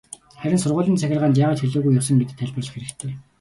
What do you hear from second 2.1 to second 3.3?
гэдгээ тайлбарлах хэрэгтэй.